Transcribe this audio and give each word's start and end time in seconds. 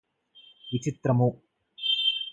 విచిత్రము! 0.71 1.27